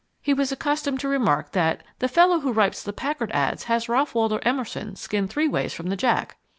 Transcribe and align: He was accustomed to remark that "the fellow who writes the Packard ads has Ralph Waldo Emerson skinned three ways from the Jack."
He 0.19 0.33
was 0.33 0.51
accustomed 0.51 0.99
to 1.01 1.07
remark 1.07 1.51
that 1.51 1.83
"the 1.99 2.07
fellow 2.07 2.39
who 2.39 2.51
writes 2.51 2.81
the 2.81 2.91
Packard 2.91 3.31
ads 3.33 3.65
has 3.65 3.87
Ralph 3.87 4.15
Waldo 4.15 4.37
Emerson 4.41 4.95
skinned 4.95 5.29
three 5.29 5.47
ways 5.47 5.73
from 5.75 5.89
the 5.89 5.95
Jack." 5.95 6.37